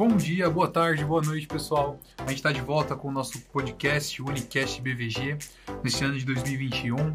[0.00, 2.00] Bom dia, boa tarde, boa noite, pessoal.
[2.16, 5.36] A gente está de volta com o nosso podcast Unicast BVG
[5.84, 7.14] nesse ano de 2021.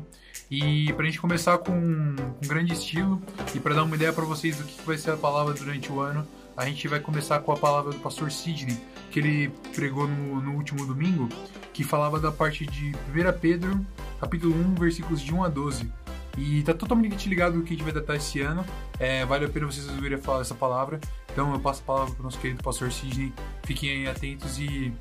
[0.51, 3.19] E para a gente começar com um, grande estilo
[3.55, 5.99] e para dar uma ideia para vocês do que vai ser a palavra durante o
[5.99, 8.77] ano, a gente vai começar com a palavra do pastor Sidney,
[9.09, 11.27] que ele pregou no, no último domingo,
[11.73, 13.83] que falava da parte de 1 Pedro,
[14.19, 15.91] capítulo 1, versículos de 1 a 12.
[16.37, 18.65] E tá totalmente ligado do que a gente vai tratar esse ano.
[18.99, 20.99] É, vale a pena vocês ouvirem falar essa palavra.
[21.31, 23.33] Então eu passo a palavra para o nosso querido pastor Sidney.
[23.63, 24.91] Fiquem atentos e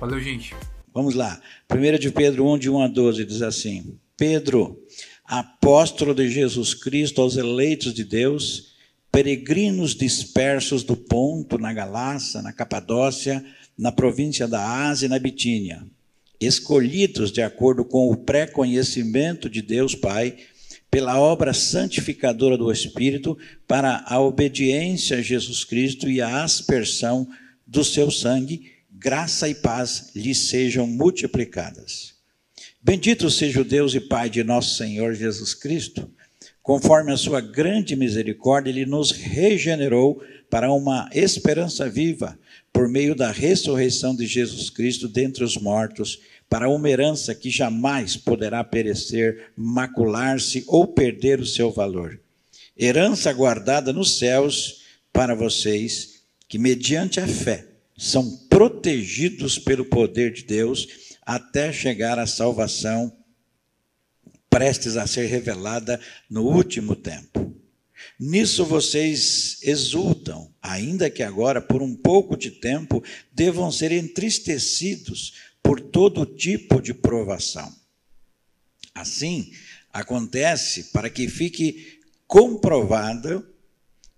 [0.00, 0.54] valeu, gente.
[0.94, 1.40] Vamos lá.
[1.70, 4.78] 1 de Pedro 1, de 1 a 12, diz assim: Pedro,
[5.24, 8.72] apóstolo de Jesus Cristo aos eleitos de Deus,
[9.10, 13.44] peregrinos dispersos do Ponto, na Galácia, na Capadócia,
[13.76, 15.86] na província da Ásia e na Bitínia,
[16.40, 20.36] escolhidos de acordo com o pré-conhecimento de Deus Pai
[20.92, 27.26] pela obra santificadora do Espírito, para a obediência a Jesus Cristo e a aspersão
[27.66, 32.12] do seu sangue, graça e paz lhe sejam multiplicadas.
[32.82, 36.10] Bendito seja o Deus e Pai de nosso Senhor Jesus Cristo,
[36.62, 42.38] conforme a sua grande misericórdia, ele nos regenerou para uma esperança viva,
[42.70, 46.20] por meio da ressurreição de Jesus Cristo dentre os mortos
[46.52, 52.20] para uma herança que jamais poderá perecer, macular-se ou perder o seu valor.
[52.78, 60.42] Herança guardada nos céus para vocês, que mediante a fé são protegidos pelo poder de
[60.42, 60.86] Deus
[61.24, 63.10] até chegar à salvação
[64.50, 67.56] prestes a ser revelada no último tempo.
[68.20, 75.80] Nisso vocês exultam, ainda que agora, por um pouco de tempo, devam ser entristecidos por
[75.80, 77.72] todo tipo de provação.
[78.94, 79.52] Assim,
[79.92, 83.46] acontece para que fique comprovado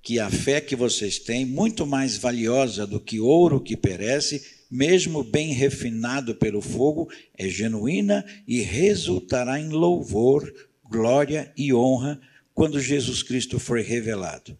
[0.02, 5.22] que a fé que vocês têm, muito mais valiosa do que ouro que perece, mesmo
[5.22, 10.52] bem refinado pelo fogo, é genuína e resultará em louvor,
[10.90, 12.20] glória e honra
[12.52, 14.58] quando Jesus Cristo for revelado.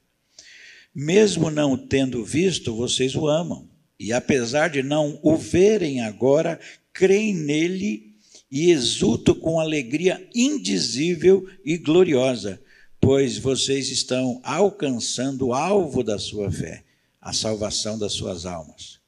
[0.94, 6.58] Mesmo não o tendo visto, vocês o amam e apesar de não o verem agora,
[6.92, 8.14] creem nele
[8.50, 12.60] e exultam com alegria indizível e gloriosa,
[13.00, 16.84] pois vocês estão alcançando o alvo da sua fé,
[17.20, 19.00] a salvação das suas almas.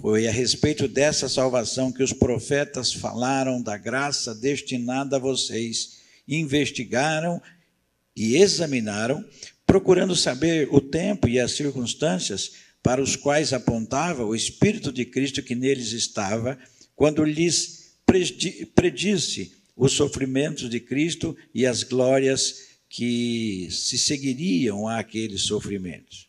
[0.00, 7.40] Foi a respeito dessa salvação que os profetas falaram da graça destinada a vocês, investigaram
[8.16, 9.24] e examinaram,
[9.66, 12.52] procurando saber o tempo e as circunstâncias
[12.82, 16.58] para os quais apontava o Espírito de Cristo que neles estava,
[16.96, 17.94] quando lhes
[18.74, 26.28] predisse os sofrimentos de Cristo e as glórias que se seguiriam àqueles sofrimentos.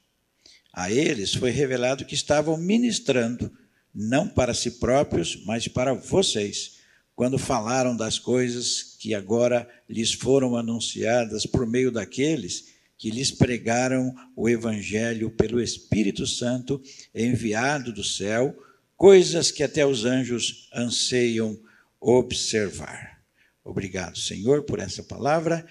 [0.71, 3.51] A eles foi revelado que estavam ministrando,
[3.93, 6.77] não para si próprios, mas para vocês,
[7.15, 14.13] quando falaram das coisas que agora lhes foram anunciadas por meio daqueles que lhes pregaram
[14.35, 16.81] o Evangelho pelo Espírito Santo
[17.13, 18.57] enviado do céu,
[18.95, 21.59] coisas que até os anjos anseiam
[21.99, 23.21] observar.
[23.63, 25.65] Obrigado, Senhor, por essa palavra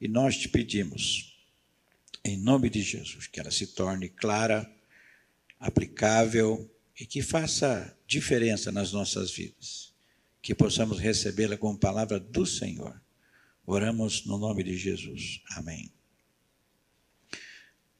[0.00, 1.34] e nós te pedimos,
[2.24, 4.70] em nome de Jesus, que ela se torne clara,
[5.58, 9.92] aplicável e que faça diferença nas nossas vidas.
[10.42, 13.00] Que possamos recebê-la como palavra do Senhor.
[13.66, 15.40] Oramos no nome de Jesus.
[15.56, 15.90] Amém.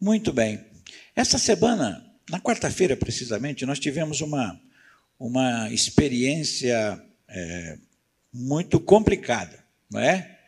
[0.04, 0.60] Muito bem.
[1.16, 4.60] Essa semana, na quarta-feira precisamente, nós tivemos uma,
[5.18, 7.78] uma experiência é,
[8.30, 10.40] muito complicada, não é?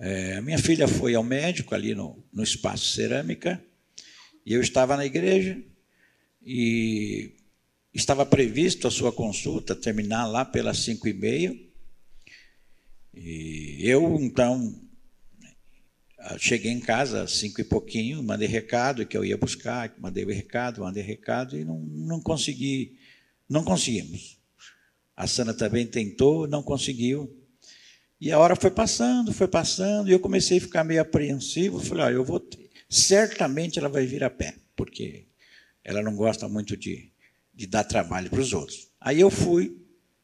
[0.00, 0.38] é?
[0.38, 3.62] A minha filha foi ao médico ali no, no espaço cerâmica
[4.44, 5.56] e eu estava na igreja
[6.44, 7.36] e
[7.94, 11.56] estava previsto a sua consulta terminar lá pelas cinco e meia.
[13.14, 14.87] E eu, então,
[16.38, 20.28] cheguei em casa às cinco e pouquinho, mandei recado que eu ia buscar, mandei o
[20.28, 22.96] recado, mandei recado e não, não consegui,
[23.48, 24.38] não conseguimos.
[25.16, 27.34] A Sana também tentou, não conseguiu.
[28.20, 31.80] E a hora foi passando, foi passando, e eu comecei a ficar meio apreensivo.
[31.80, 32.40] Falei, olha, eu vou.
[32.40, 32.68] Ter.
[32.88, 35.26] Certamente ela vai vir a pé, porque
[35.84, 37.12] ela não gosta muito de,
[37.54, 38.88] de dar trabalho para os outros.
[39.00, 39.80] Aí eu fui,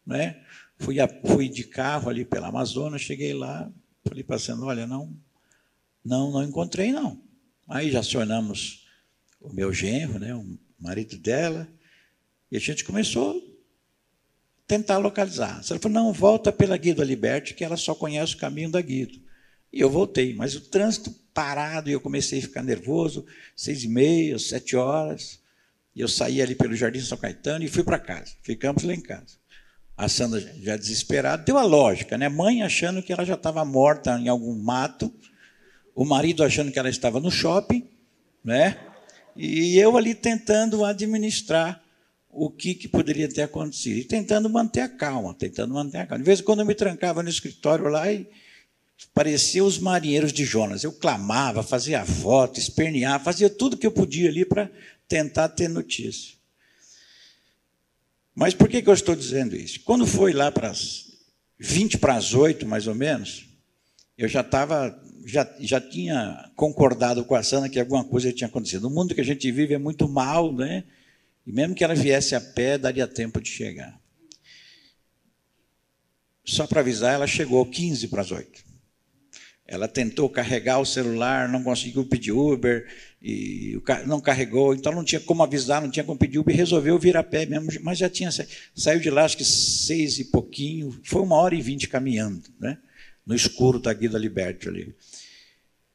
[0.07, 0.41] né?
[0.79, 3.71] Fui, a, fui de carro ali pela Amazonas, cheguei lá,
[4.05, 5.17] falei passando, olha, não,
[6.05, 7.21] não, não encontrei, não.
[7.69, 8.87] Aí já acionamos
[9.41, 11.69] o meu genro, né, o marido dela,
[12.51, 13.55] e a gente começou a
[14.67, 15.63] tentar localizar.
[15.69, 19.21] Ela falou, não, volta pela Guido Liberty, que ela só conhece o caminho da Guido.
[19.73, 23.89] E eu voltei, mas o trânsito parado, e eu comecei a ficar nervoso, seis e
[23.89, 25.41] meia, sete horas.
[25.95, 28.35] E eu saí ali pelo Jardim São Caetano e fui para casa.
[28.43, 29.37] Ficamos lá em casa.
[29.97, 32.29] A Sandra já desesperada, deu a lógica, né?
[32.29, 35.13] Mãe achando que ela já estava morta em algum mato,
[35.95, 37.89] o marido achando que ela estava no shopping,
[38.45, 38.79] né?
[39.37, 41.83] E eu ali tentando administrar
[42.29, 43.99] o que, que poderia ter acontecido.
[43.99, 46.23] E tentando manter a calma, tentando manter a calma.
[46.23, 48.29] De vez em quando eu me trancava no escritório lá e
[49.13, 50.85] parecia os marinheiros de Jonas.
[50.85, 54.71] Eu clamava, fazia voto, esperneava, fazia tudo que eu podia ali para
[55.09, 56.35] tentar ter notícia.
[58.35, 59.81] Mas por que, que eu estou dizendo isso?
[59.85, 61.13] Quando foi lá para as
[61.59, 63.47] 20 para as 8, mais ou menos,
[64.19, 68.87] eu já estava, já, já tinha concordado com a Sana que alguma coisa tinha acontecido.
[68.87, 70.85] O mundo que a gente vive é muito mal, né?
[71.47, 73.99] E mesmo que ela viesse a pé, daria tempo de chegar.
[76.45, 78.65] Só para avisar, ela chegou 15 para as 8.
[79.67, 82.87] Ela tentou carregar o celular, não conseguiu pedir Uber,
[83.23, 87.17] e não carregou, então não tinha como avisar, não tinha como pedir Uber, resolveu vir
[87.17, 88.31] a pé mesmo, mas já tinha
[88.75, 92.77] saiu de lá, acho que seis e pouquinho, foi uma hora e vinte caminhando, né?
[93.27, 94.95] no escuro da Guida Liberty ali.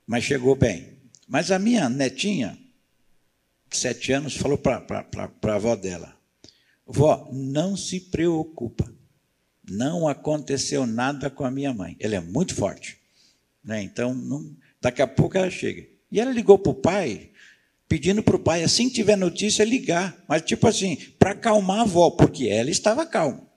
[0.10, 0.98] Mas chegou bem.
[1.28, 2.58] Mas a minha netinha,
[3.70, 4.84] sete anos, falou para
[5.44, 6.18] a avó dela:
[6.84, 8.92] Vó, não se preocupa,
[9.70, 11.96] não aconteceu nada com a minha mãe.
[12.00, 12.98] Ela é muito forte.
[13.64, 13.84] Né?
[13.84, 14.52] Então, não,
[14.82, 15.88] daqui a pouco ela chega.
[16.12, 17.30] E ela ligou para o pai,
[17.88, 20.26] pedindo para o pai, assim que tiver notícia, ligar.
[20.28, 23.48] Mas, tipo assim, para acalmar a avó, porque ela estava calma.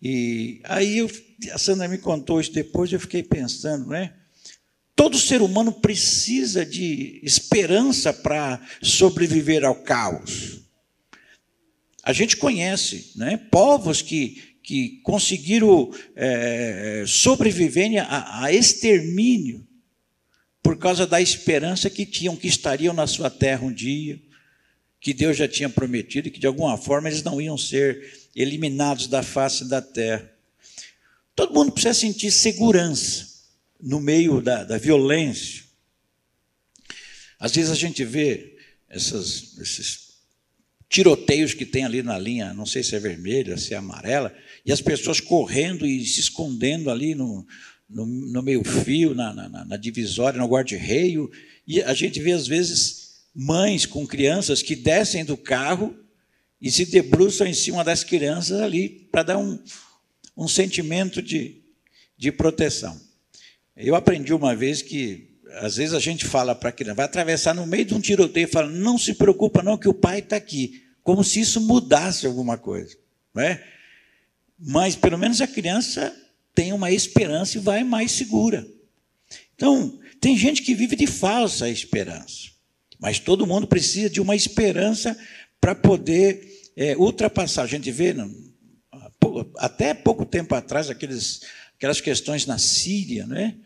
[0.00, 1.10] E aí eu,
[1.52, 4.14] a Sandra me contou isso depois, eu fiquei pensando, né?
[4.94, 10.60] Todo ser humano precisa de esperança para sobreviver ao caos.
[12.02, 19.66] A gente conhece né, povos que, que conseguiram é, sobreviver a, a extermínio
[20.62, 24.20] por causa da esperança que tinham que estariam na sua terra um dia,
[25.00, 29.06] que Deus já tinha prometido e que de alguma forma eles não iam ser eliminados
[29.06, 30.30] da face da terra.
[31.34, 33.31] Todo mundo precisa sentir segurança
[33.82, 35.64] no meio da, da violência.
[37.38, 38.56] Às vezes a gente vê
[38.88, 40.12] essas, esses
[40.88, 44.32] tiroteios que tem ali na linha, não sei se é vermelha, se é amarela,
[44.64, 47.44] e as pessoas correndo e se escondendo ali no,
[47.90, 51.28] no, no meio-fio, na, na, na, divisória, no guarda-reio.
[51.66, 55.96] E a gente vê, às vezes, mães com crianças que descem do carro
[56.60, 59.58] e se debruçam em cima das crianças ali para dar um,
[60.36, 61.60] um sentimento de,
[62.16, 63.00] de proteção.
[63.76, 65.30] Eu aprendi uma vez que,
[65.60, 68.44] às vezes, a gente fala para a criança, vai atravessar no meio de um tiroteio
[68.44, 72.26] e fala, não se preocupa não que o pai está aqui, como se isso mudasse
[72.26, 72.96] alguma coisa.
[73.34, 73.72] Não é?
[74.64, 76.14] mas pelo menos a criança
[76.54, 78.66] tem uma esperança e vai mais segura.
[79.54, 82.50] Então, tem gente que vive de falsa esperança,
[83.00, 85.18] mas todo mundo precisa de uma esperança
[85.60, 87.62] para poder é, ultrapassar.
[87.62, 88.14] A gente vê,
[89.58, 91.40] até pouco tempo atrás, aqueles,
[91.82, 93.56] aquelas questões na Síria, né?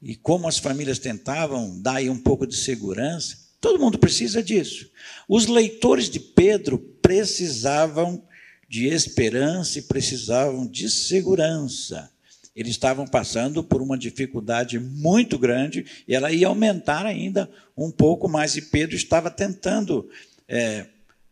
[0.00, 3.36] e como as famílias tentavam dar aí um pouco de segurança.
[3.60, 4.88] Todo mundo precisa disso.
[5.28, 8.22] Os leitores de Pedro precisavam
[8.68, 12.08] de esperança e precisavam de segurança.
[12.54, 18.28] Eles estavam passando por uma dificuldade muito grande e ela ia aumentar ainda um pouco
[18.28, 18.54] mais.
[18.54, 20.08] E Pedro estava tentando
[20.48, 20.86] é,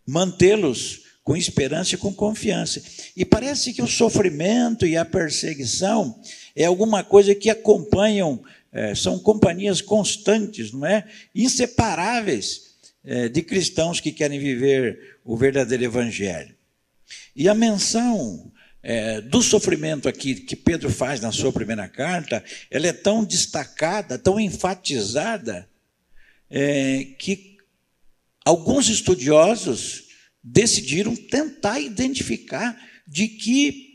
[0.04, 2.82] mantê-los com esperança e com confiança.
[3.16, 6.20] E parece que o sofrimento e a perseguição
[6.54, 11.08] é alguma coisa que acompanham, é, são companhias constantes, não é?
[11.34, 16.54] Inseparáveis é, de cristãos que querem viver o verdadeiro evangelho.
[17.34, 18.52] E a menção
[18.82, 24.18] é, do sofrimento aqui que Pedro faz na sua primeira carta, ela é tão destacada,
[24.18, 25.66] tão enfatizada,
[26.50, 27.56] é, que
[28.44, 30.03] alguns estudiosos
[30.44, 33.94] decidiram tentar identificar de que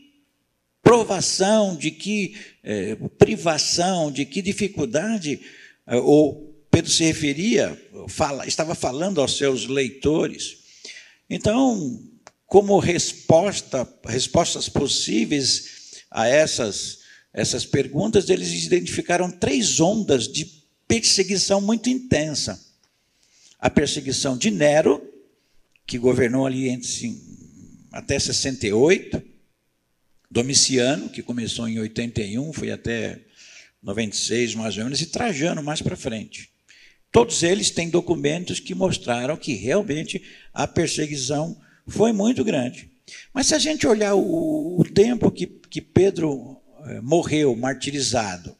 [0.82, 5.40] provação, de que é, privação, de que dificuldade
[5.86, 10.58] ou Pedro se referia, fala, estava falando aos seus leitores.
[11.28, 12.00] Então,
[12.46, 17.00] como resposta, respostas possíveis a essas,
[17.32, 20.44] essas perguntas, eles identificaram três ondas de
[20.86, 22.60] perseguição muito intensa.
[23.58, 25.09] A perseguição de Nero,
[25.90, 27.20] que governou ali entre,
[27.90, 29.20] até 68,
[30.30, 33.18] Domiciano, que começou em 81, foi até
[33.82, 36.48] 96 mais ou menos, e Trajano mais para frente.
[37.10, 40.22] Todos eles têm documentos que mostraram que realmente
[40.54, 42.88] a perseguição foi muito grande.
[43.34, 46.56] Mas se a gente olhar o, o tempo que, que Pedro
[46.86, 48.56] eh, morreu martirizado,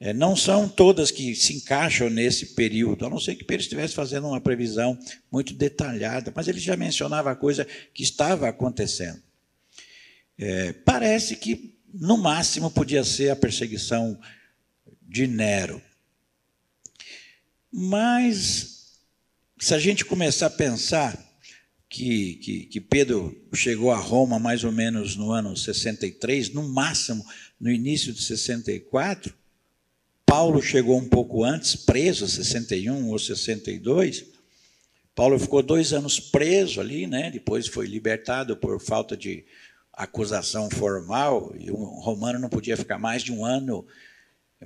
[0.00, 3.94] é, não são todas que se encaixam nesse período, a não ser que Pedro estivesse
[3.94, 4.98] fazendo uma previsão
[5.30, 9.22] muito detalhada, mas ele já mencionava a coisa que estava acontecendo.
[10.38, 14.18] É, parece que, no máximo, podia ser a perseguição
[15.02, 15.82] de Nero.
[17.70, 18.94] Mas,
[19.58, 21.14] se a gente começar a pensar
[21.90, 27.22] que, que, que, Pedro chegou a Roma mais ou menos no ano 63, no máximo
[27.60, 29.34] no início de 64,
[30.30, 34.26] Paulo chegou um pouco antes, preso, 61 ou 62.
[35.12, 37.32] Paulo ficou dois anos preso ali, né?
[37.32, 39.44] depois foi libertado por falta de
[39.92, 43.84] acusação formal, e um romano não podia ficar mais de um ano,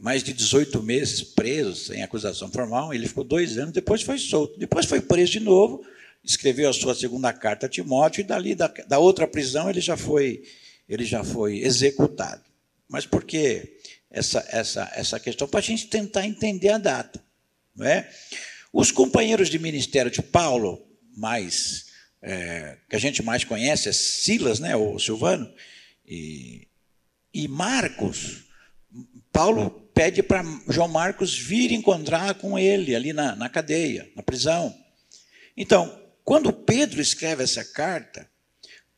[0.02, 2.92] mais de 18 meses preso, sem acusação formal.
[2.92, 4.58] Ele ficou dois anos, depois foi solto.
[4.58, 5.82] Depois foi preso de novo,
[6.22, 9.96] escreveu a sua segunda carta a Timóteo, e dali, da, da outra prisão, ele já
[9.96, 10.42] foi,
[10.86, 12.42] ele já foi executado.
[12.86, 13.78] Mas por quê?
[14.14, 17.22] Essa, essa, essa questão para a gente tentar entender a data.
[17.74, 18.08] Não é?
[18.72, 21.86] Os companheiros de ministério de Paulo, mais
[22.22, 25.52] é, que a gente mais conhece, é Silas, né, o Silvano,
[26.06, 26.66] e,
[27.32, 28.44] e Marcos.
[29.32, 34.74] Paulo pede para João Marcos vir encontrar com ele ali na, na cadeia, na prisão.
[35.56, 38.28] Então, quando Pedro escreve essa carta,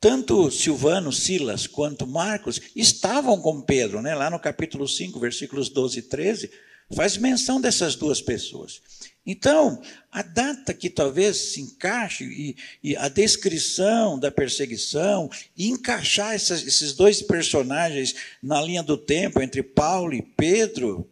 [0.07, 4.15] tanto Silvano, Silas quanto Marcos estavam com Pedro, né?
[4.15, 6.51] lá no capítulo 5, versículos 12 e 13,
[6.95, 8.81] faz menção dessas duas pessoas.
[9.27, 9.83] Então,
[10.13, 16.65] a data que talvez se encaixe e, e a descrição da perseguição, e encaixar essas,
[16.65, 21.11] esses dois personagens na linha do tempo entre Paulo e Pedro,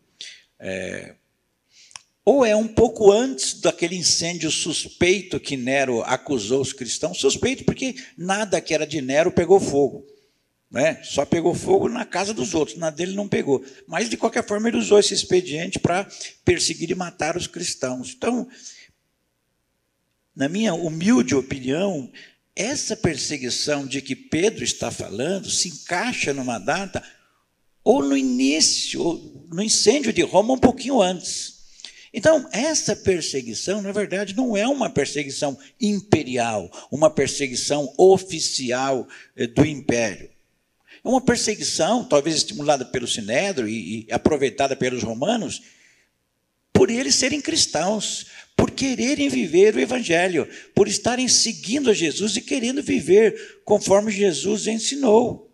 [0.57, 1.17] é,
[2.25, 7.95] ou é um pouco antes daquele incêndio suspeito que Nero acusou os cristãos, suspeito porque
[8.17, 10.07] nada que era de Nero pegou fogo.
[10.71, 11.01] Né?
[11.05, 13.65] Só pegou fogo na casa dos outros, na dele não pegou.
[13.87, 16.09] Mas, de qualquer forma, ele usou esse expediente para
[16.45, 18.15] perseguir e matar os cristãos.
[18.17, 18.49] Então,
[20.35, 22.11] na minha humilde opinião,
[22.57, 27.05] essa perseguição de que Pedro está falando se encaixa numa data
[27.85, 31.54] ou no início, ou no incêndio de Roma, um pouquinho antes.
[32.17, 39.67] Então, essa perseguição, na verdade, não é uma perseguição imperial, uma perseguição oficial eh, do
[39.67, 40.31] império.
[41.05, 45.63] É uma perseguição, talvez estimulada pelo Sinédrio e, aproveitada pelos romanos,
[46.73, 52.41] por eles serem cristãos, por quererem viver o Evangelho, por estarem seguindo a Jesus e
[52.41, 55.53] querendo viver conforme Jesus ensinou.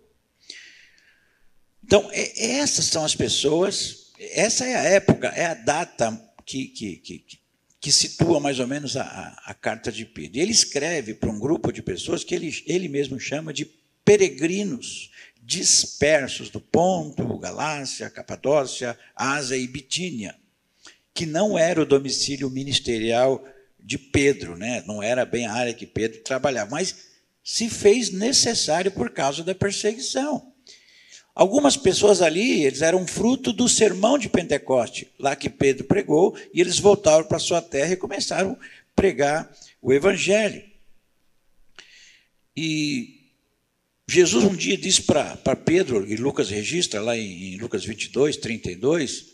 [1.82, 6.96] Então, é, essas são as pessoas, essa é a época, é a data que, que,
[6.96, 7.38] que,
[7.80, 10.40] que situa mais ou menos a, a, carta de Pedro.
[10.40, 13.64] Ele escreve para um grupo de pessoas que ele, ele mesmo chama de
[14.04, 20.36] peregrinos dispersos do Ponto, Galácia, Capadócia, Ásia e Bitínia,
[21.14, 23.46] que não era o domicílio ministerial
[23.78, 24.82] de Pedro, né?
[24.86, 27.10] não era bem a área que Pedro trabalhava, mas
[27.44, 30.52] se fez necessário por causa da perseguição.
[31.40, 36.60] Algumas pessoas ali, eles eram fruto do sermão de Pentecoste, lá que Pedro pregou, e
[36.60, 38.56] eles voltaram para sua terra e começaram a
[38.94, 40.62] pregar o evangelho.
[42.54, 43.22] E
[44.06, 49.24] Jesus um dia disse para Pedro, e Lucas registra lá em, em Lucas 22, 32,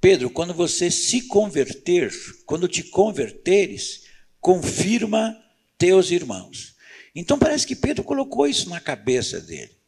[0.00, 2.10] Pedro, quando você se converter,
[2.46, 4.04] quando te converteres,
[4.40, 5.36] confirma
[5.76, 6.74] teus irmãos.
[7.14, 9.79] Então parece que Pedro colocou isso na cabeça dele.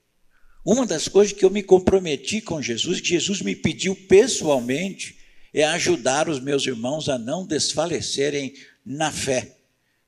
[0.65, 5.17] Uma das coisas que eu me comprometi com Jesus, que Jesus me pediu pessoalmente,
[5.53, 8.55] é ajudar os meus irmãos a não desfalecerem
[8.85, 9.57] na fé.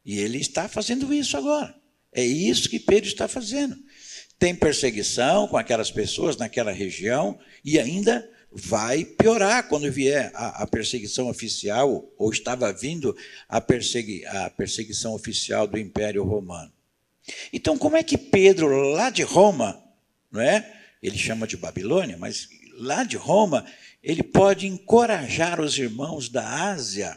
[0.05, 1.75] E ele está fazendo isso agora.
[2.13, 3.77] É isso que Pedro está fazendo.
[4.39, 10.67] Tem perseguição com aquelas pessoas naquela região e ainda vai piorar quando vier a, a
[10.67, 13.17] perseguição oficial, ou estava vindo
[13.49, 16.73] a, persegui, a perseguição oficial do Império Romano.
[17.53, 19.83] Então, como é que Pedro, lá de Roma,
[20.35, 20.71] não é?
[21.01, 23.65] Ele chama de Babilônia, mas lá de Roma,
[24.03, 27.17] ele pode encorajar os irmãos da Ásia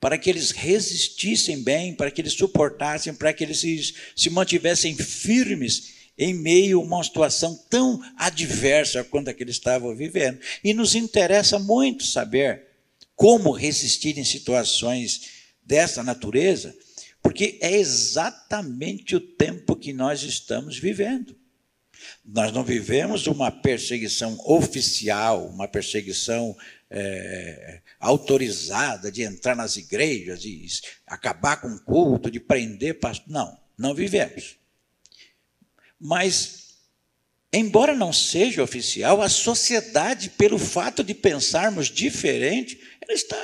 [0.00, 4.96] para que eles resistissem bem, para que eles suportassem, para que eles se, se mantivessem
[4.96, 10.40] firmes em meio a uma situação tão adversa quanto a que eles estavam vivendo.
[10.64, 12.66] E nos interessa muito saber
[13.14, 15.20] como resistir em situações
[15.62, 16.74] dessa natureza,
[17.22, 21.37] porque é exatamente o tempo que nós estamos vivendo.
[22.24, 26.56] Nós não vivemos uma perseguição oficial, uma perseguição
[26.90, 30.66] é, autorizada de entrar nas igrejas, de
[31.06, 33.28] acabar com o culto, de prender pastor.
[33.28, 34.56] Não, não vivemos.
[36.00, 36.58] Mas
[37.52, 43.36] embora não seja oficial, a sociedade, pelo fato de pensarmos diferente, ela está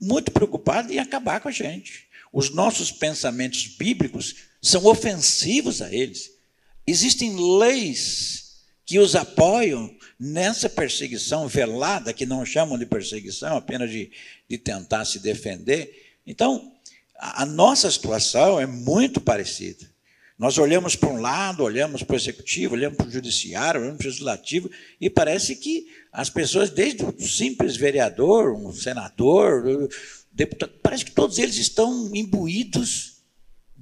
[0.00, 2.08] muito preocupada em acabar com a gente.
[2.32, 6.33] Os nossos pensamentos bíblicos são ofensivos a eles.
[6.86, 8.44] Existem leis
[8.84, 14.10] que os apoiam nessa perseguição velada, que não chamam de perseguição, apenas de,
[14.48, 16.18] de tentar se defender.
[16.26, 16.72] Então,
[17.18, 19.92] a, a nossa situação é muito parecida.
[20.38, 24.06] Nós olhamos para um lado, olhamos para o executivo, olhamos para o judiciário, olhamos para
[24.06, 29.88] o legislativo, e parece que as pessoas, desde o simples vereador, um senador,
[30.32, 33.13] deputado, parece que todos eles estão imbuídos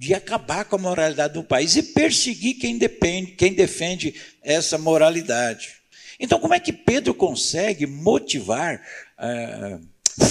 [0.02, 5.76] de acabar com a moralidade do país e perseguir quem, depende, quem defende essa moralidade.
[6.18, 8.84] Então, como é que Pedro consegue motivar,
[9.16, 9.78] é,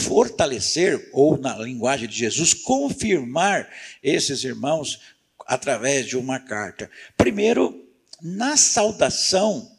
[0.10, 3.66] fortalecer, ou na linguagem de Jesus, confirmar
[4.04, 5.00] esses irmãos
[5.48, 6.92] através de uma carta.
[7.16, 7.82] Primeiro,
[8.22, 9.72] na saudação,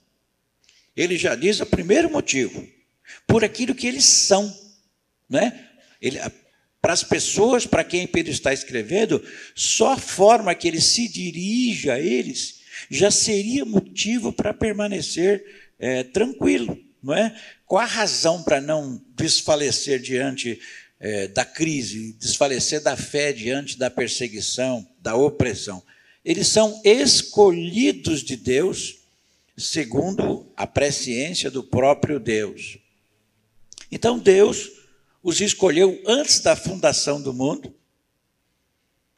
[0.96, 2.66] ele já diz o primeiro motivo,
[3.26, 4.56] por aquilo que eles são.
[5.28, 5.68] Né?
[6.00, 6.18] Ele,
[6.82, 9.24] para as pessoas para quem Pedro está escrevendo,
[9.54, 12.60] só a forma que ele se dirige a eles
[12.90, 15.44] já seria motivo para permanecer
[15.78, 17.34] é, tranquilo, não é?
[17.64, 20.60] Qual a razão para não desfalecer diante
[21.02, 25.82] é, da crise, desfalecer da fé diante da perseguição, da opressão.
[26.24, 29.00] Eles são escolhidos de Deus
[29.56, 32.78] segundo a presciência do próprio Deus.
[33.90, 34.70] Então Deus
[35.22, 37.74] os escolheu antes da fundação do mundo,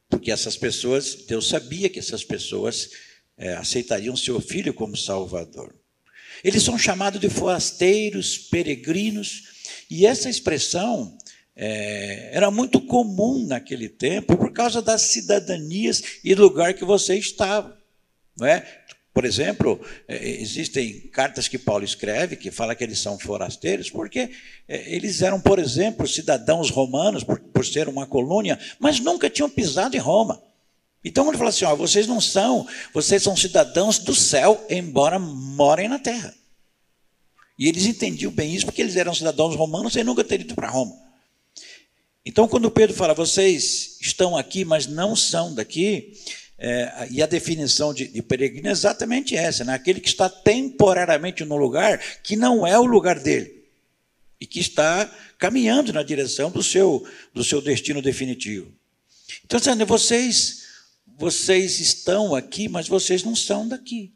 [0.08, 2.90] porque essas pessoas, Deus sabia que essas pessoas
[3.37, 5.75] é, aceitariam seu filho como Salvador.
[6.42, 9.54] Eles são chamados de forasteiros, peregrinos,
[9.90, 11.16] e essa expressão
[11.56, 17.16] é, era muito comum naquele tempo por causa das cidadanias e do lugar que você
[17.16, 17.78] estava.
[18.37, 18.84] Não é?
[19.14, 24.33] Por exemplo, é, existem cartas que Paulo escreve que fala que eles são forasteiros, porque
[24.66, 29.49] é, eles eram, por exemplo, cidadãos romanos, por, por ser uma colônia, mas nunca tinham
[29.49, 30.42] pisado em Roma.
[31.05, 35.88] Então ele fala assim: ó, vocês não são, vocês são cidadãos do céu, embora morem
[35.88, 36.35] na terra.
[37.57, 40.68] E eles entendiam bem isso porque eles eram cidadãos romanos sem nunca ter ido para
[40.68, 40.92] Roma.
[42.27, 46.14] Então, quando Pedro fala, vocês estão aqui, mas não são daqui,
[46.56, 49.74] é, e a definição de, de, peregrino é exatamente essa: né?
[49.74, 53.64] aquele que está temporariamente no lugar que não é o lugar dele,
[54.40, 58.72] e que está caminhando na direção do seu, do seu destino definitivo.
[59.44, 60.64] Então, dizendo, vocês,
[61.18, 64.12] vocês estão aqui, mas vocês não são daqui.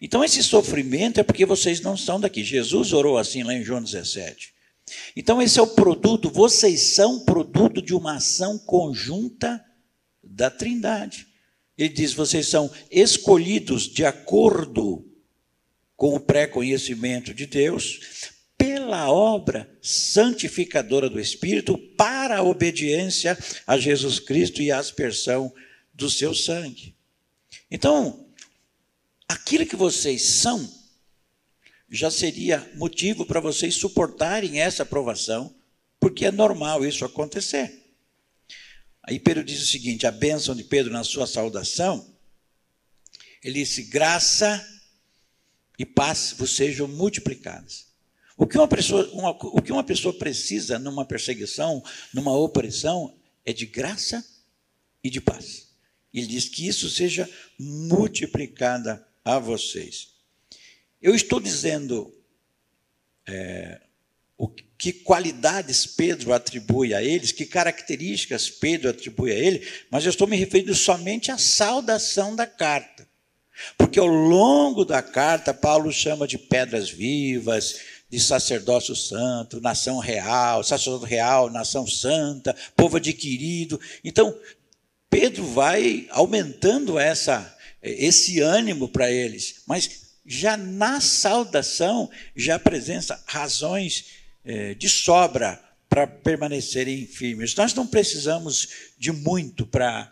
[0.00, 2.42] Então, esse sofrimento é porque vocês não são daqui.
[2.42, 4.54] Jesus orou assim lá em João 17.
[5.16, 9.64] Então, esse é o produto, vocês são produto de uma ação conjunta
[10.22, 11.26] da Trindade.
[11.76, 15.04] Ele diz: vocês são escolhidos de acordo
[15.96, 24.18] com o pré-conhecimento de Deus, pela obra santificadora do Espírito, para a obediência a Jesus
[24.18, 25.52] Cristo e a aspersão
[25.92, 26.94] do seu sangue.
[27.70, 28.28] Então,
[29.28, 30.68] aquilo que vocês são,
[31.88, 35.54] já seria motivo para vocês suportarem essa aprovação,
[36.00, 37.83] porque é normal isso acontecer.
[39.06, 42.14] Aí Pedro diz o seguinte: a bênção de Pedro na sua saudação,
[43.42, 44.66] ele disse: graça
[45.78, 47.86] e paz vos sejam multiplicadas.
[48.36, 53.52] O que uma pessoa, uma, o que uma pessoa precisa numa perseguição, numa opressão, é
[53.52, 54.24] de graça
[55.02, 55.68] e de paz.
[56.12, 60.14] Ele diz que isso seja multiplicada a vocês.
[61.00, 62.12] Eu estou dizendo
[63.26, 63.80] é,
[64.36, 64.48] o
[64.84, 70.28] que qualidades Pedro atribui a eles, que características Pedro atribui a ele, mas eu estou
[70.28, 73.08] me referindo somente à saudação da carta.
[73.78, 80.62] Porque ao longo da carta, Paulo chama de pedras vivas, de sacerdócio santo, nação real,
[80.62, 83.80] sacerdote real, nação santa, povo adquirido.
[84.04, 84.38] Então,
[85.08, 94.23] Pedro vai aumentando essa, esse ânimo para eles, mas já na saudação já apresenta razões
[94.44, 97.54] é, de sobra para permanecerem firmes.
[97.54, 100.10] Nós não precisamos de muito para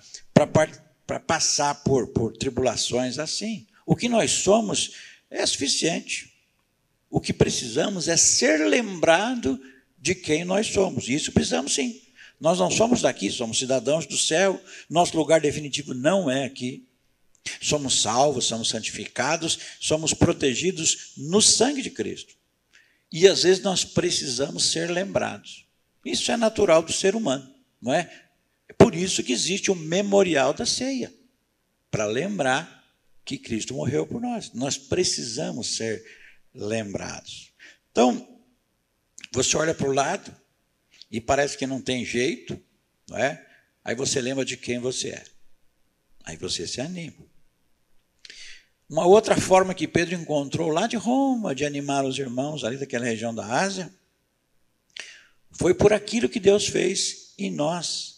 [1.27, 3.67] passar por, por tribulações assim.
[3.85, 4.93] O que nós somos
[5.31, 6.33] é suficiente.
[7.11, 9.61] O que precisamos é ser lembrado
[9.99, 11.09] de quem nós somos.
[11.09, 12.01] Isso precisamos sim.
[12.41, 14.61] Nós não somos daqui, somos cidadãos do céu.
[14.89, 16.87] Nosso lugar definitivo não é aqui.
[17.61, 22.35] Somos salvos, somos santificados, somos protegidos no sangue de Cristo.
[23.13, 25.67] E às vezes nós precisamos ser lembrados.
[26.05, 28.11] Isso é natural do ser humano, não é?
[28.69, 31.13] É por isso que existe o memorial da ceia
[31.91, 32.83] para lembrar
[33.25, 34.53] que Cristo morreu por nós.
[34.55, 36.03] Nós precisamos ser
[36.55, 37.53] lembrados.
[37.91, 38.41] Então,
[39.31, 40.35] você olha para o lado
[41.11, 42.59] e parece que não tem jeito,
[43.09, 43.47] não é?
[43.85, 45.25] Aí você lembra de quem você é.
[46.25, 47.32] Aí você se anima.
[48.93, 53.07] Uma outra forma que Pedro encontrou lá de Roma de animar os irmãos ali daquela
[53.07, 53.91] região da Ásia
[55.51, 58.17] foi por aquilo que Deus fez em nós.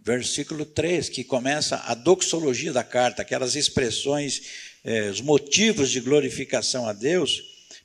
[0.00, 4.42] Versículo 3, que começa a doxologia da carta, aquelas expressões,
[4.82, 7.40] eh, os motivos de glorificação a Deus.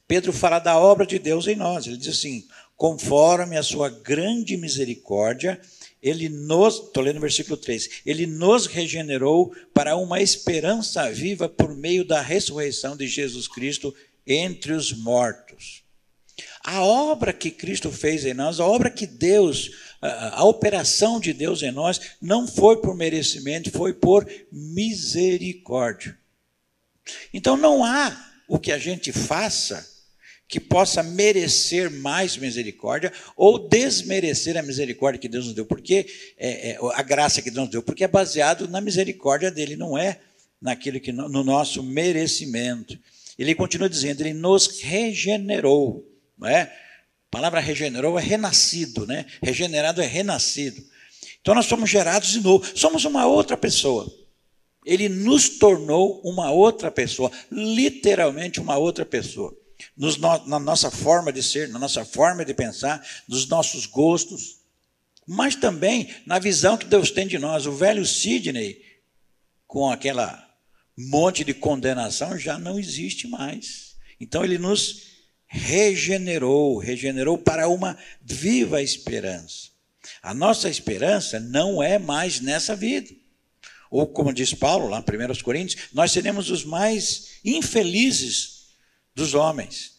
[0.07, 1.85] Pedro fala da obra de Deus em nós.
[1.85, 5.61] Ele diz assim: conforme a sua grande misericórdia,
[6.07, 11.75] ele nos, estou lendo o versículo 3, ele nos regenerou para uma esperança viva por
[11.75, 13.93] meio da ressurreição de Jesus Cristo
[14.25, 15.83] entre os mortos.
[16.63, 21.33] A obra que Cristo fez em nós, a obra que Deus, a, a operação de
[21.33, 26.17] Deus em nós, não foi por merecimento, foi por misericórdia.
[27.33, 28.15] Então não há
[28.47, 29.96] o que a gente faça
[30.47, 36.07] que possa merecer mais misericórdia ou desmerecer a misericórdia que Deus nos deu, porque
[36.37, 39.97] é, é, a graça que Deus nos deu, porque é baseado na misericórdia dele, não
[39.97, 40.19] é
[40.61, 42.97] naquilo que no nosso merecimento.
[43.37, 46.61] Ele continua dizendo, ele nos regenerou, não é?
[46.61, 49.25] A palavra regenerou é renascido, né?
[49.43, 50.81] Regenerado é renascido.
[51.41, 54.11] Então nós somos gerados de novo, somos uma outra pessoa.
[54.85, 59.55] Ele nos tornou uma outra pessoa, literalmente uma outra pessoa
[59.95, 64.59] nos, na nossa forma de ser, na nossa forma de pensar, nos nossos gostos,
[65.25, 67.65] mas também na visão que Deus tem de nós.
[67.65, 68.81] O velho Sidney,
[69.67, 70.47] com aquela
[70.97, 73.95] monte de condenação, já não existe mais.
[74.19, 75.07] Então ele nos
[75.45, 79.69] regenerou, regenerou para uma viva esperança.
[80.21, 83.13] A nossa esperança não é mais nessa vida.
[83.89, 88.56] Ou como diz Paulo lá em 1 Coríntios, nós seremos os mais infelizes
[89.17, 89.93] dos homens.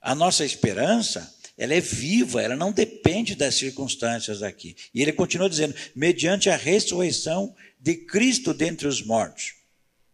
[0.00, 4.74] A nossa esperança, ela é viva, ela não depende das circunstâncias aqui.
[4.94, 9.52] E ele continua dizendo, mediante a ressurreição de Cristo dentre os mortos.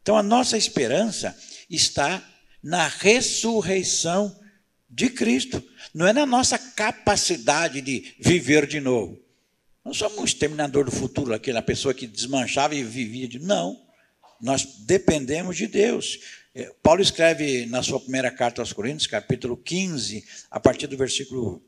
[0.02, 1.36] Então a nossa esperança
[1.70, 2.20] está
[2.60, 4.36] na ressurreição
[4.88, 5.62] de Cristo,
[5.94, 9.16] não é na nossa capacidade de viver de novo.
[9.84, 13.38] Não somos um exterminador do futuro, aquela pessoa que desmanchava e vivia de.
[13.38, 13.80] Não.
[14.40, 16.18] Nós dependemos de Deus.
[16.52, 21.62] É, Paulo escreve na sua primeira carta aos Coríntios, capítulo 15, a partir do versículo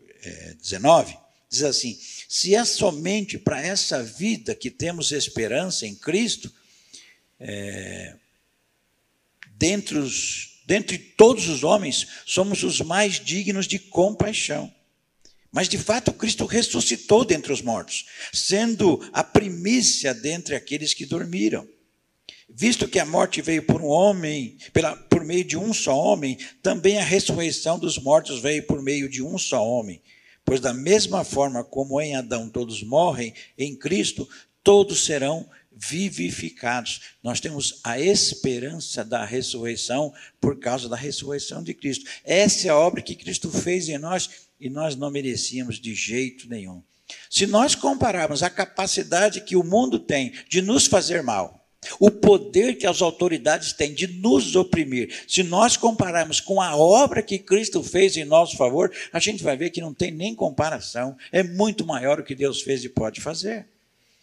[0.58, 1.18] 19, é,
[1.48, 1.96] diz assim:
[2.28, 6.52] Se é somente para essa vida que temos esperança em Cristo,
[7.38, 8.16] é,
[9.56, 14.72] dentre, os, dentre todos os homens, somos os mais dignos de compaixão.
[15.52, 21.68] Mas de fato, Cristo ressuscitou dentre os mortos, sendo a primícia dentre aqueles que dormiram.
[22.54, 26.36] Visto que a morte veio por um homem, pela, por meio de um só homem,
[26.62, 30.02] também a ressurreição dos mortos veio por meio de um só homem.
[30.44, 34.28] Pois da mesma forma como em Adão todos morrem, em Cristo
[34.62, 37.00] todos serão vivificados.
[37.22, 42.04] Nós temos a esperança da ressurreição por causa da ressurreição de Cristo.
[42.24, 44.28] Essa é a obra que Cristo fez em nós
[44.60, 46.82] e nós não merecíamos de jeito nenhum.
[47.30, 51.61] Se nós compararmos a capacidade que o mundo tem de nos fazer mal,
[51.98, 57.22] o poder que as autoridades têm de nos oprimir, se nós compararmos com a obra
[57.22, 61.16] que Cristo fez em nosso favor, a gente vai ver que não tem nem comparação.
[61.32, 63.66] É muito maior o que Deus fez e pode fazer.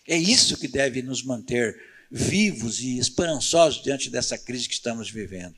[0.07, 1.77] É isso que deve nos manter
[2.09, 5.55] vivos e esperançosos diante dessa crise que estamos vivendo.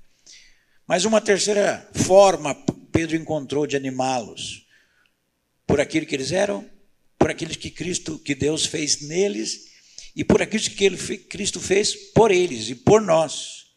[0.87, 2.53] Mas uma terceira forma
[2.91, 4.67] Pedro encontrou de animá-los
[5.65, 6.69] por aquilo que eles eram,
[7.17, 9.70] por aquilo que Cristo, que Deus fez neles
[10.15, 13.67] e por aquilo que ele, Cristo fez por eles e por nós.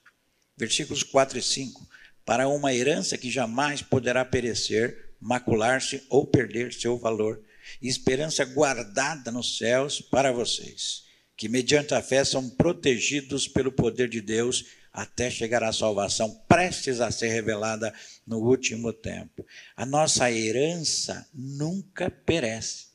[0.57, 1.87] Versículos 4 e 5.
[2.25, 7.41] Para uma herança que jamais poderá perecer, macular-se ou perder seu valor,
[7.81, 11.05] e esperança guardada nos céus para vocês,
[11.37, 17.01] que mediante a fé são protegidos pelo poder de Deus até chegar à salvação prestes
[17.01, 17.93] a ser revelada
[18.27, 19.45] no último tempo.
[19.77, 22.87] A nossa herança nunca perece.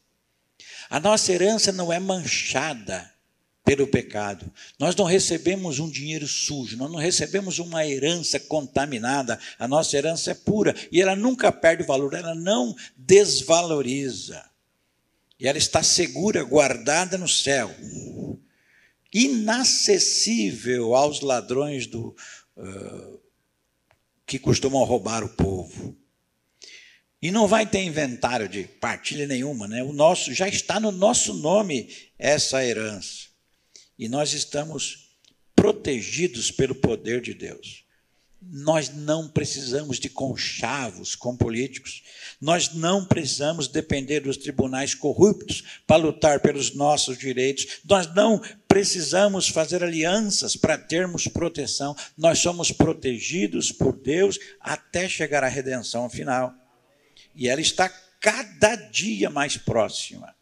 [0.89, 3.11] A nossa herança não é manchada
[3.63, 4.51] pelo pecado.
[4.79, 9.39] Nós não recebemos um dinheiro sujo, nós não recebemos uma herança contaminada.
[9.57, 14.43] A nossa herança é pura e ela nunca perde valor, ela não desvaloriza.
[15.39, 17.73] E ela está segura, guardada no céu,
[19.13, 22.15] inacessível aos ladrões do,
[22.57, 23.19] uh,
[24.25, 25.97] que costumam roubar o povo.
[27.21, 29.83] E não vai ter inventário de partilha nenhuma, né?
[29.83, 33.28] O nosso já está no nosso nome essa herança.
[33.99, 35.09] E nós estamos
[35.53, 37.83] protegidos pelo poder de Deus.
[38.41, 42.01] Nós não precisamos de conchavos com políticos.
[42.39, 47.81] Nós não precisamos depender dos tribunais corruptos para lutar pelos nossos direitos.
[47.83, 51.93] Nós não precisamos fazer alianças para termos proteção.
[52.17, 56.53] Nós somos protegidos por Deus até chegar à redenção final.
[57.35, 57.89] E ela está
[58.21, 60.33] cada dia mais próxima.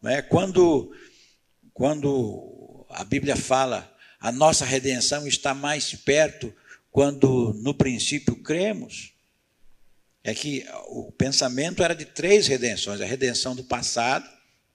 [0.00, 0.22] Né?
[0.22, 0.92] Quando,
[1.72, 6.54] quando a Bíblia fala a nossa redenção está mais perto
[6.92, 9.12] quando no princípio cremos.
[10.22, 14.28] É que o pensamento era de três redenções: a redenção do passado,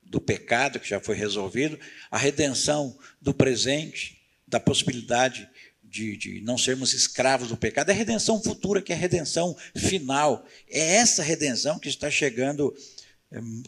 [0.03, 1.79] do pecado que já foi resolvido,
[2.11, 5.49] a redenção do presente, da possibilidade
[5.81, 10.45] de, de, não sermos escravos do pecado, a redenção futura, que é a redenção final.
[10.69, 12.75] É essa redenção que está chegando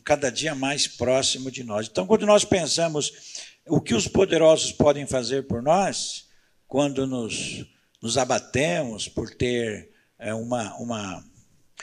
[0.04, 1.88] cada dia mais próximo de nós.
[1.88, 6.28] Então, quando nós pensamos o que os poderosos podem fazer por nós,
[6.68, 7.66] quando nos
[8.02, 11.26] nos abatemos por ter é, uma, uma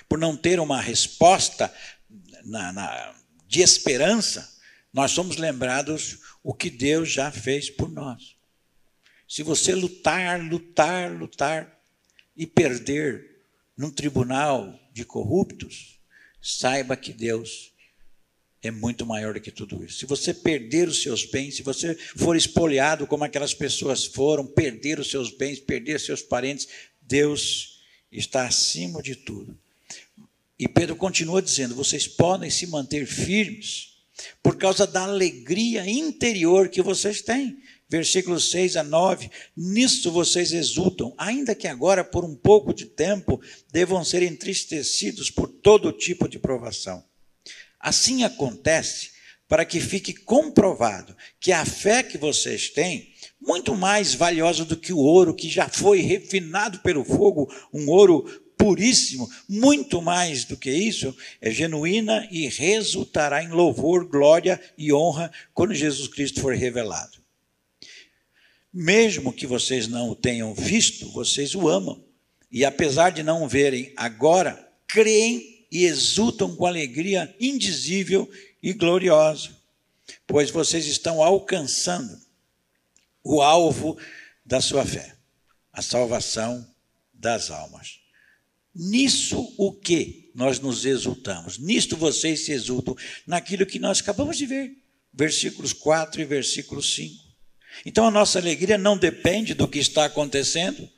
[0.09, 1.73] por não ter uma resposta
[2.45, 3.15] na, na,
[3.47, 4.57] de esperança,
[4.93, 8.37] nós somos lembrados o que Deus já fez por nós.
[9.29, 11.81] Se você lutar, lutar, lutar
[12.37, 13.43] e perder
[13.77, 15.96] num tribunal de corruptos,
[16.47, 17.73] saiba que Deus
[18.63, 19.99] é muito maior do que tudo isso.
[19.99, 25.01] Se você perder os seus bens, se você for espoliado como aquelas pessoas foram, perder
[25.01, 26.69] os seus bens, perder seus parentes,
[27.03, 27.81] Deus
[28.11, 29.59] está acima de tudo.
[30.59, 33.97] E Pedro continua dizendo: vocês podem se manter firmes
[34.43, 37.61] por causa da alegria interior que vocês têm.
[37.89, 43.41] Versículos 6 a 9: Nisto vocês exultam, ainda que agora, por um pouco de tempo,
[43.73, 47.05] devam ser entristecidos por todo tipo de provação
[47.87, 49.11] Assim acontece
[49.49, 54.93] para que fique comprovado que a fé que vocês têm, muito mais valiosa do que
[54.93, 58.25] o ouro que já foi refinado pelo fogo, um ouro
[58.59, 65.31] puríssimo, muito mais do que isso, é genuína e resultará em louvor, glória e honra
[65.55, 67.26] quando Jesus Cristo for revelado.
[68.79, 72.05] Mesmo que vocês não o tenham visto, vocês o amam.
[72.53, 78.31] E apesar de não o verem agora, creem e exultam com alegria indizível
[78.63, 79.49] e gloriosa,
[80.27, 82.21] pois vocês estão alcançando
[83.25, 83.97] o alvo
[84.45, 85.17] da sua fé,
[85.73, 86.71] a salvação
[87.15, 88.01] das almas.
[88.75, 91.57] Nisso o que nós nos exultamos?
[91.57, 92.95] Nisto vocês se exultam,
[93.27, 94.77] naquilo que nós acabamos de ver,
[95.15, 97.26] versículos 4 e versículo 5.
[97.85, 100.89] Então a nossa alegria não depende do que está acontecendo,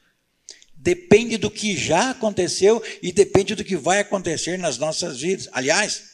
[0.74, 5.48] depende do que já aconteceu e depende do que vai acontecer nas nossas vidas.
[5.52, 6.12] Aliás,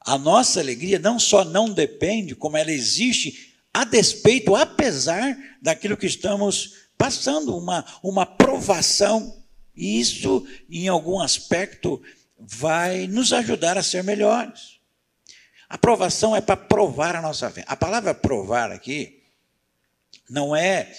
[0.00, 6.06] a nossa alegria não só não depende, como ela existe a despeito, apesar daquilo que
[6.06, 9.44] estamos passando, uma, uma provação.
[9.76, 12.02] E isso, em algum aspecto,
[12.38, 14.78] vai nos ajudar a ser melhores.
[15.68, 17.62] A provação é para provar a nossa fé.
[17.66, 19.17] A palavra provar aqui
[20.28, 20.92] não é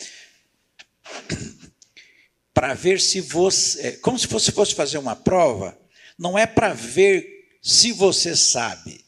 [2.54, 3.88] para ver se você.
[3.88, 5.78] É, como se você fosse fazer uma prova,
[6.18, 9.06] não é para ver se você sabe.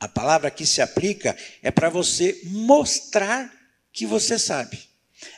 [0.00, 3.52] A palavra que se aplica é para você mostrar
[3.92, 4.88] que você sabe.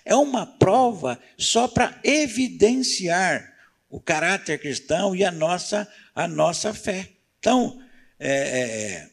[0.05, 3.51] É uma prova só para evidenciar
[3.89, 7.09] o caráter cristão e a nossa, a nossa fé.
[7.39, 7.83] Então,
[8.19, 9.11] é, é,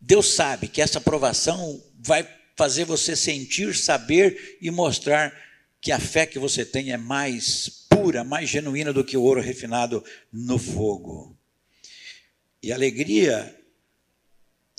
[0.00, 2.22] Deus sabe que essa provação vai
[2.56, 5.32] fazer você sentir, saber e mostrar
[5.80, 9.40] que a fé que você tem é mais pura, mais genuína do que o ouro
[9.40, 11.36] refinado no fogo.
[12.62, 13.54] E alegria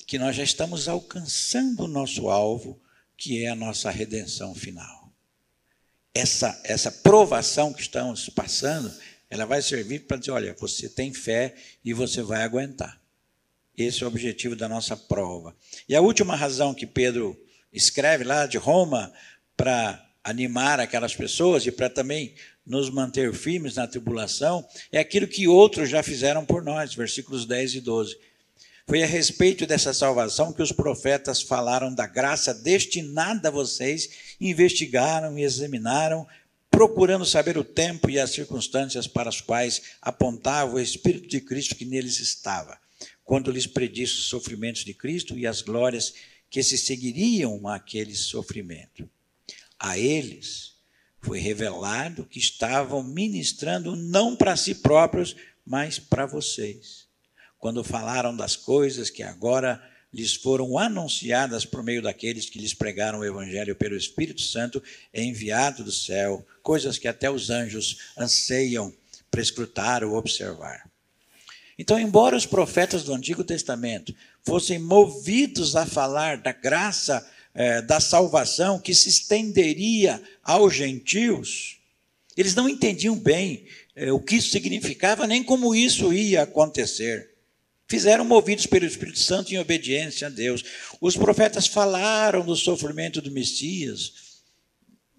[0.06, 2.82] que nós já estamos alcançando o nosso alvo,
[3.16, 5.12] que é a nossa redenção final.
[6.13, 8.92] Essa, essa provação que estamos passando,
[9.30, 13.00] ela vai servir para dizer: olha, você tem fé e você vai aguentar.
[13.78, 15.56] Esse é o objetivo da nossa prova.
[15.88, 17.40] E a última razão que Pedro
[17.71, 19.12] escreve lá de Roma
[19.56, 25.47] para animar aquelas pessoas e para também nos manter firmes na tribulação, é aquilo que
[25.47, 28.17] outros já fizeram por nós, versículos 10 e 12.
[28.86, 35.38] Foi a respeito dessa salvação que os profetas falaram da graça destinada a vocês, investigaram
[35.39, 36.27] e examinaram,
[36.69, 41.75] procurando saber o tempo e as circunstâncias para as quais apontava o Espírito de Cristo
[41.75, 42.77] que neles estava,
[43.23, 49.10] quando lhes predisse os sofrimentos de Cristo e as glórias que se seguiriam àquele sofrimento
[49.79, 50.75] a eles
[51.21, 57.07] foi revelado que estavam ministrando não para si próprios, mas para vocês.
[57.60, 59.81] Quando falaram das coisas que agora
[60.13, 64.81] lhes foram anunciadas por meio daqueles que lhes pregaram o evangelho pelo Espírito Santo
[65.13, 68.93] enviado do céu, coisas que até os anjos anseiam
[69.29, 70.89] prescrutar ou observar.
[71.77, 74.15] Então, embora os profetas do Antigo Testamento
[74.47, 81.79] fossem movidos a falar da graça eh, da salvação que se estenderia aos gentios,
[82.38, 87.31] eles não entendiam bem eh, o que isso significava, nem como isso ia acontecer.
[87.89, 90.63] Fizeram movidos pelo Espírito Santo em obediência a Deus.
[91.01, 94.13] Os profetas falaram do sofrimento do Messias,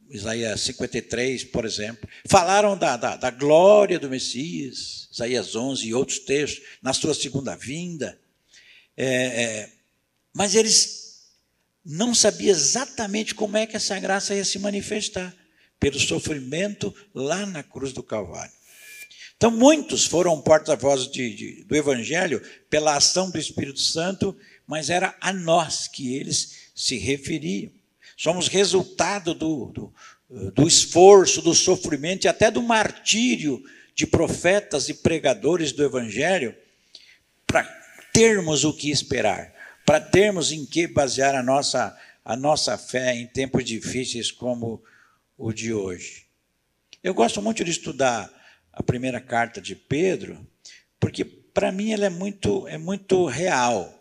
[0.08, 2.08] Isaías 53, por exemplo.
[2.26, 7.54] Falaram da, da, da, glória do Messias, Isaías 11 e outros textos, na sua segunda
[7.54, 8.18] vinda.
[9.00, 9.70] É, é,
[10.34, 11.28] mas eles
[11.84, 15.32] não sabiam exatamente como é que essa graça ia se manifestar,
[15.78, 18.52] pelo sofrimento lá na cruz do Calvário.
[19.36, 21.06] Então, muitos foram porta-vozes
[21.64, 27.70] do Evangelho pela ação do Espírito Santo, mas era a nós que eles se referiam.
[28.16, 29.94] Somos resultado do, do,
[30.50, 33.62] do esforço, do sofrimento e até do martírio
[33.94, 36.52] de profetas e pregadores do Evangelho
[37.46, 37.78] para
[38.12, 43.26] termos o que esperar, para termos em que basear a nossa, a nossa fé em
[43.26, 44.82] tempos difíceis como
[45.36, 46.26] o de hoje.
[47.02, 48.30] Eu gosto muito de estudar
[48.72, 50.46] a primeira carta de Pedro,
[51.00, 53.94] porque para mim ela é muito, é muito real.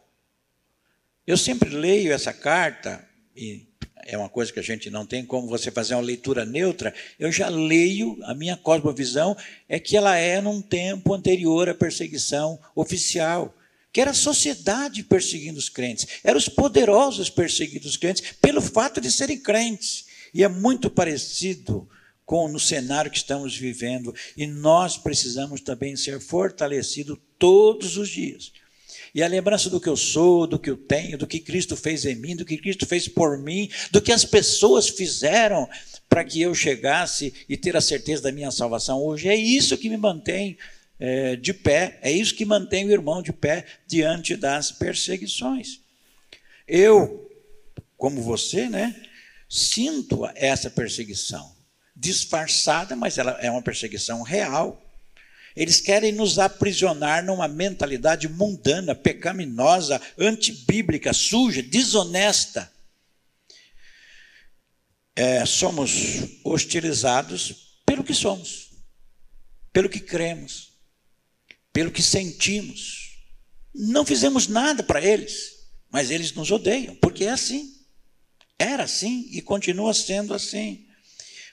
[1.25, 3.67] Eu sempre leio essa carta e
[4.07, 7.29] é uma coisa que a gente não tem como você fazer uma leitura neutra, eu
[7.31, 9.35] já leio, a minha cosmovisão
[9.67, 13.53] é que ela é num tempo anterior à perseguição oficial,
[13.91, 19.01] que era a sociedade perseguindo os crentes, eram os poderosos perseguindo os crentes pelo fato
[19.01, 20.05] de serem crentes.
[20.33, 21.87] E é muito parecido
[22.25, 28.51] com no cenário que estamos vivendo, e nós precisamos também ser fortalecidos todos os dias
[29.17, 32.05] e a lembrança do que eu sou, do que eu tenho, do que Cristo fez
[32.05, 35.67] em mim, do que Cristo fez por mim, do que as pessoas fizeram
[36.07, 39.27] para que eu chegasse e ter a certeza da minha salvação hoje.
[39.27, 40.55] É isso que me mantém
[40.99, 45.79] é, de pé, é isso que mantém o irmão de pé diante das perseguições.
[46.67, 47.29] Eu,
[47.95, 48.95] como você, né,
[49.49, 51.55] sinto essa perseguição
[51.95, 54.83] disfarçada, mas ela é uma perseguição real.
[55.55, 62.71] Eles querem nos aprisionar numa mentalidade mundana, pecaminosa, antibíblica, suja, desonesta.
[65.15, 68.69] É, somos hostilizados pelo que somos,
[69.73, 70.66] pelo que cremos,
[71.77, 73.19] pelo que sentimos.
[73.71, 77.71] Não fizemos nada para eles, mas eles nos odeiam, porque é assim.
[78.57, 80.87] Era assim e continua sendo assim.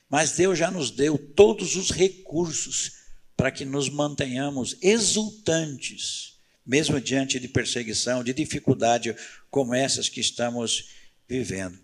[0.08, 2.92] Mas Deus já nos deu todos os recursos
[3.36, 9.14] para que nos mantenhamos exultantes, mesmo diante de perseguição, de dificuldade
[9.50, 10.88] como essas que estamos
[11.28, 11.78] vivendo.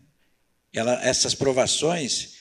[0.73, 2.37] Ela, essas provações,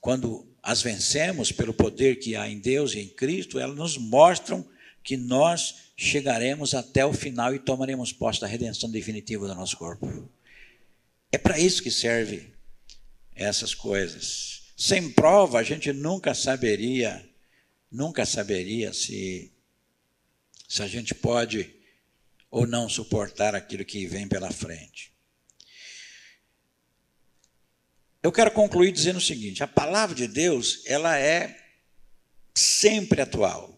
[0.00, 4.66] quando as vencemos pelo poder que há em Deus e em Cristo, elas nos mostram
[5.08, 10.30] que nós chegaremos até o final e tomaremos posse da redenção definitiva do nosso corpo.
[11.32, 12.52] É para isso que serve
[13.34, 14.64] essas coisas.
[14.76, 17.26] Sem prova, a gente nunca saberia
[17.90, 19.50] nunca saberia se,
[20.68, 21.74] se a gente pode
[22.50, 25.10] ou não suportar aquilo que vem pela frente.
[28.22, 31.58] Eu quero concluir dizendo o seguinte: a palavra de Deus, ela é
[32.54, 33.77] sempre atual.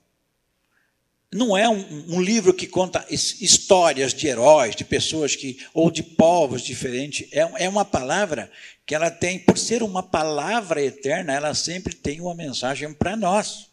[1.33, 6.03] Não é um, um, livro que conta histórias de heróis, de pessoas que ou de
[6.03, 7.29] povos diferentes.
[7.31, 8.51] É, é uma palavra
[8.85, 13.69] que ela tem, por ser uma palavra eterna, ela sempre tem uma mensagem para nós.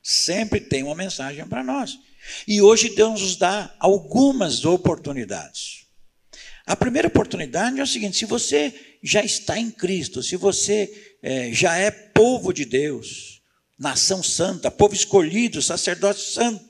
[0.00, 1.98] Sempre tem uma mensagem para nós.
[2.46, 5.86] E hoje Deus nos dá algumas oportunidades.
[6.64, 11.52] A primeira oportunidade é o seguinte: se você já está em Cristo, se você é,
[11.52, 13.42] já é povo de Deus,
[13.76, 16.69] nação santa, povo escolhido, sacerdócio santo,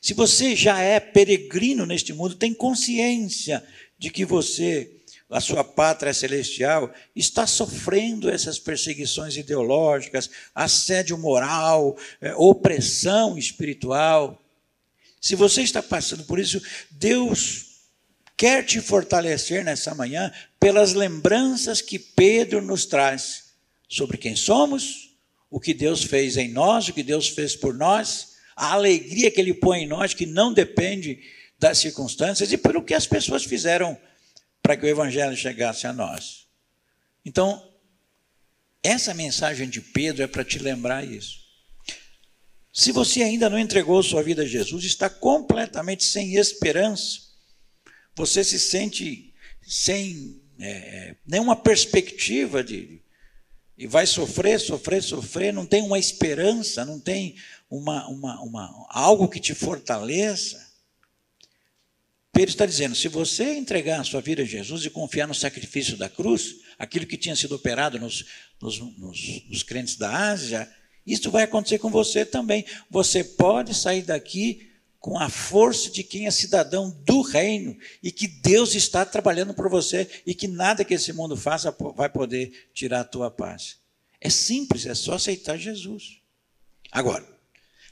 [0.00, 3.62] se você já é peregrino neste mundo, tem consciência
[3.98, 12.34] de que você a sua pátria celestial, está sofrendo essas perseguições ideológicas, assédio moral, é,
[12.34, 14.42] opressão espiritual.
[15.20, 17.66] Se você está passando por isso, Deus
[18.36, 23.50] quer te fortalecer nessa manhã pelas lembranças que Pedro nos traz
[23.88, 25.14] sobre quem somos,
[25.48, 28.29] o que Deus fez em nós, o que Deus fez por nós,
[28.60, 31.18] a alegria que Ele põe em nós, que não depende
[31.58, 33.98] das circunstâncias e pelo que as pessoas fizeram
[34.62, 36.46] para que o Evangelho chegasse a nós.
[37.24, 37.66] Então,
[38.82, 41.40] essa mensagem de Pedro é para te lembrar isso.
[42.70, 47.18] Se você ainda não entregou sua vida a Jesus, está completamente sem esperança,
[48.14, 49.32] você se sente
[49.62, 53.00] sem é, nenhuma perspectiva de.
[53.78, 57.34] E vai sofrer, sofrer, sofrer, não tem uma esperança, não tem
[57.70, 60.68] uma, uma, uma, algo que te fortaleça.
[62.32, 65.96] Pedro está dizendo: se você entregar a sua vida a Jesus e confiar no sacrifício
[65.96, 68.24] da cruz, aquilo que tinha sido operado nos,
[68.60, 70.68] nos, nos, nos crentes da Ásia,
[71.06, 72.64] isso vai acontecer com você também.
[72.90, 74.68] Você pode sair daqui
[74.98, 79.70] com a força de quem é cidadão do reino e que Deus está trabalhando por
[79.70, 83.78] você e que nada que esse mundo faça vai poder tirar a tua paz.
[84.20, 86.18] É simples, é só aceitar Jesus.
[86.92, 87.26] Agora,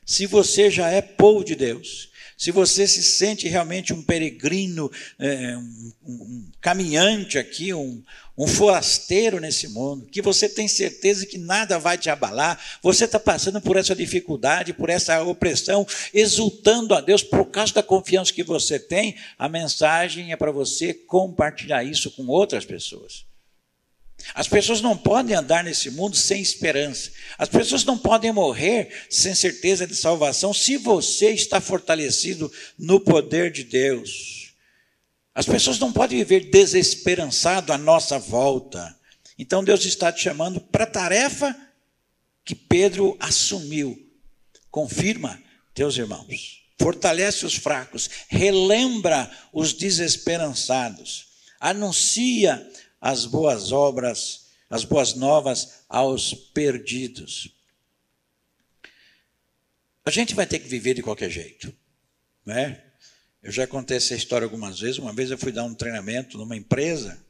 [0.08, 5.54] se você já é povo de Deus, se você se sente realmente um peregrino, é,
[6.02, 8.02] um, caminhante aqui, um,
[8.34, 13.20] um forasteiro nesse mundo, que você tem certeza que nada vai te abalar, você está
[13.20, 18.42] passando por essa dificuldade, por essa opressão, exultando a Deus por causa da confiança que
[18.42, 23.27] você tem, a mensagem é para você compartilhar isso com outras pessoas.
[24.34, 27.10] As pessoas não podem andar nesse mundo sem esperança.
[27.38, 33.50] As pessoas não podem morrer sem certeza de salvação se você está fortalecido no poder
[33.50, 34.52] de Deus.
[35.34, 38.96] As pessoas não podem viver desesperançado à nossa volta.
[39.38, 41.56] Então Deus está te chamando para a tarefa
[42.44, 43.96] que Pedro assumiu.
[44.70, 45.40] Confirma,
[45.72, 46.62] teus irmãos.
[46.80, 51.26] Fortalece os fracos, relembra os desesperançados,
[51.60, 52.64] anuncia
[53.00, 57.54] as boas obras, as boas novas aos perdidos.
[60.04, 61.74] A gente vai ter que viver de qualquer jeito,
[62.44, 62.82] né?
[63.42, 64.98] Eu já contei essa história algumas vezes.
[64.98, 67.24] Uma vez eu fui dar um treinamento numa empresa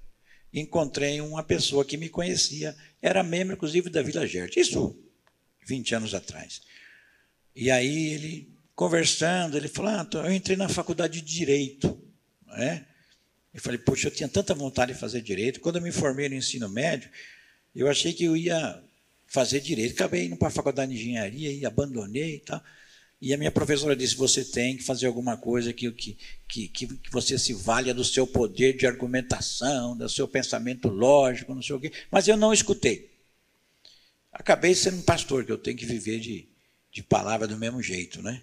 [0.53, 4.61] encontrei uma pessoa que me conhecia, era membro, inclusive, da Vila Gerte.
[4.61, 4.97] Isso
[5.67, 6.63] 20 anos atrás.
[7.55, 12.01] E aí ele, conversando, ele falou: ah, eu entrei na faculdade de Direito.
[12.47, 12.87] Né?
[13.59, 15.59] Eu falei, poxa, eu tinha tanta vontade de fazer direito.
[15.59, 17.11] Quando eu me formei no ensino médio,
[17.75, 18.81] eu achei que eu ia
[19.27, 19.95] fazer direito.
[19.95, 22.63] Acabei indo para a faculdade de engenharia e abandonei e tal.
[23.21, 27.11] E a minha professora disse: você tem que fazer alguma coisa que, que, que, que
[27.11, 31.81] você se valha do seu poder de argumentação, do seu pensamento lógico, não sei o
[31.81, 31.91] quê.
[32.13, 33.11] Mas eu não escutei.
[34.33, 36.47] Acabei sendo um pastor, que eu tenho que viver de,
[36.93, 38.41] de palavra do mesmo jeito, né?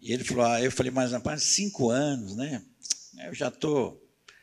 [0.00, 2.60] E ele falou: ah, eu falei, mas rapaz, cinco anos, né?
[3.22, 4.00] Eu já estou.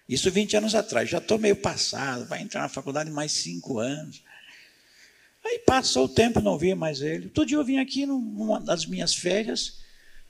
[0.08, 4.24] Isso 20 anos atrás, já estou meio passado, vai entrar na faculdade mais cinco anos.
[5.44, 7.30] Aí passou o tempo, não via mais ele.
[7.30, 9.80] Todo dia eu vim aqui numa das minhas férias,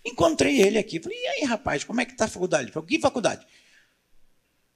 [0.05, 0.99] encontrei ele aqui.
[0.99, 2.71] Falei, e aí, rapaz, como é que está a faculdade?
[2.71, 3.45] Falei, que faculdade?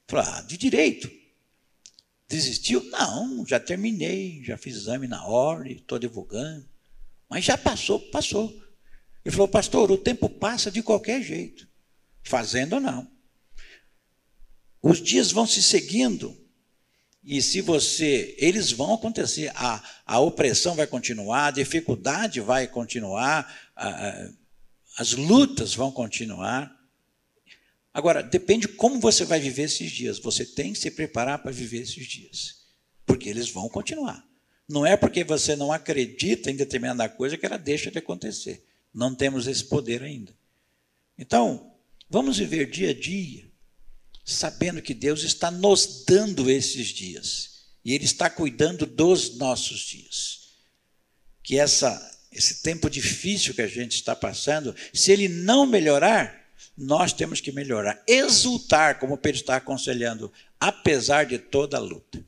[0.08, 1.10] Falei, ah, de direito.
[2.28, 2.84] Desistiu?
[2.86, 6.68] Não, já terminei, já fiz exame na ordem, estou divulgando.
[7.30, 8.50] Mas já passou, passou.
[9.24, 11.68] Ele falou, pastor, o tempo passa de qualquer jeito,
[12.24, 13.15] fazendo ou não.
[14.86, 16.38] Os dias vão se seguindo.
[17.24, 18.36] E se você.
[18.38, 19.52] Eles vão acontecer.
[19.56, 24.30] A, a opressão vai continuar, a dificuldade vai continuar, a, a,
[25.00, 26.72] as lutas vão continuar.
[27.92, 30.20] Agora, depende como você vai viver esses dias.
[30.20, 32.68] Você tem que se preparar para viver esses dias.
[33.08, 34.24] Porque eles vão continuar.
[34.70, 38.64] Não é porque você não acredita em determinada coisa que ela deixa de acontecer.
[38.94, 40.32] Não temos esse poder ainda.
[41.18, 41.74] Então,
[42.08, 43.45] vamos viver dia a dia
[44.26, 47.52] sabendo que Deus está nos dando esses dias
[47.86, 50.50] e Ele está cuidando dos nossos dias.
[51.44, 56.44] Que essa, esse tempo difícil que a gente está passando, se ele não melhorar,
[56.76, 62.26] nós temos que melhorar, exultar, como Pedro está aconselhando, apesar de toda a luta.